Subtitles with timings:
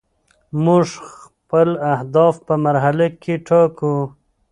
[0.63, 0.87] موږ
[1.19, 3.95] خپل اهداف په مرحله کې ټاکو.